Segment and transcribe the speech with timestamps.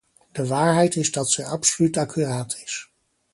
[0.31, 2.91] De waarheid is dat zij absoluut accuraat is.